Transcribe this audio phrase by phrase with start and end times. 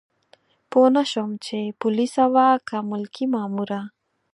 [0.69, 3.81] پوه نه شوم چې پولیسه وه که ملکي ماموره.